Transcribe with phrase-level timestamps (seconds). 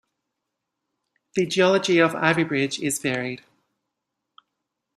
[1.35, 3.43] The geology of Ivybridge is varied.